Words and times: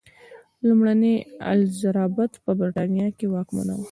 لومړۍ 0.67 1.15
الیزابت 1.49 2.31
په 2.43 2.51
برېټانیا 2.59 3.07
کې 3.17 3.25
واکمنه 3.33 3.73
وه. 3.77 3.85